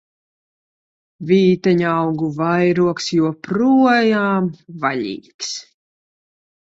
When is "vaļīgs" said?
4.87-5.53